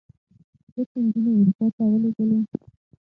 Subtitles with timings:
[0.73, 2.39] ده چې نجونې اروپا ته ولېږلې.